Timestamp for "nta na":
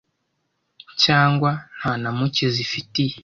1.77-2.09